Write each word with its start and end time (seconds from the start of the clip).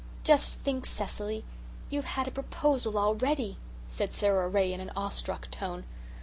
"Just 0.23 0.57
think, 0.57 0.87
Cecily, 0.87 1.45
you've 1.91 2.05
had 2.17 2.27
a 2.27 2.31
proposal 2.31 2.97
already," 2.97 3.57
said 3.87 4.13
Sara 4.13 4.47
Ray 4.49 4.73
in 4.73 4.79
an 4.79 4.89
awe 4.95 5.09
struck 5.09 5.51
tone. 5.51 5.83